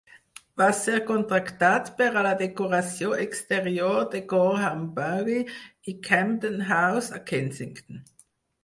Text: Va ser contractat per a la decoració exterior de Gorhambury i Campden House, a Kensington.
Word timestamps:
Va 0.59 0.67
ser 0.77 0.95
contractat 1.09 1.91
per 1.99 2.07
a 2.07 2.23
la 2.27 2.31
decoració 2.39 3.11
exterior 3.27 4.01
de 4.15 4.25
Gorhambury 4.35 5.41
i 5.93 5.97
Campden 6.11 6.61
House, 6.75 7.17
a 7.21 7.25
Kensington. 7.33 8.05